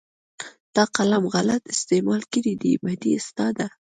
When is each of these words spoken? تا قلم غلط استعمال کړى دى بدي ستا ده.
تا 0.75 0.83
قلم 0.95 1.23
غلط 1.35 1.61
استعمال 1.75 2.21
کړى 2.31 2.53
دى 2.61 2.73
بدي 2.83 3.13
ستا 3.27 3.47
ده. 3.57 3.67